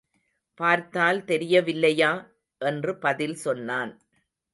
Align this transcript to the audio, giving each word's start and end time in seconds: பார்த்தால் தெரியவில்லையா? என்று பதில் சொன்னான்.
பார்த்தால் 0.55 1.23
தெரியவில்லையா? 1.23 2.31
என்று 2.61 2.97
பதில் 2.97 3.35
சொன்னான். 3.35 3.91